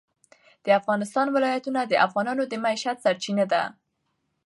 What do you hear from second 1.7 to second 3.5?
د افغانانو د معیشت سرچینه